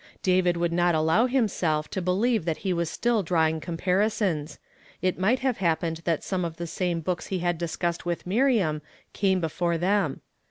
David 0.23 0.55
woidd 0.55 0.71
not 0.71 0.95
allow 0.95 1.27
him 1.27 1.47
self 1.47 1.87
to 1.91 2.01
l)elieve 2.01 2.45
that 2.45 2.57
he 2.65 2.73
was 2.73 2.89
still 2.89 3.23
drawhig 3.23 3.61
compari 3.61 4.11
sons; 4.11 4.57
it 4.99 5.19
might 5.19 5.37
have 5.41 5.59
hapi)ened 5.59 6.03
that 6.05 6.23
some 6.23 6.43
of 6.43 6.57
the 6.57 6.65
same 6.65 7.01
books 7.01 7.27
he 7.27 7.37
had 7.37 7.59
discussed 7.59 8.03
with 8.03 8.25
Miriam 8.25 8.81
came 9.13 9.39
before 9.39 9.77
them. 9.77 10.21